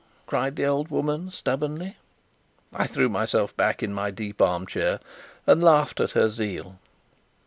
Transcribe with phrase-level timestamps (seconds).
[0.25, 1.95] cried the old woman stubbornly.
[2.73, 4.99] I threw myself back in my deep armchair,
[5.45, 6.79] and laughed at her zeal.